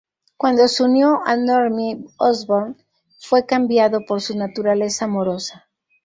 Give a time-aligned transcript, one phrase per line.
[0.35, 2.75] Cuando se unió a Normie Osborn,
[3.19, 5.69] fue cambiado por su naturaleza amorosa.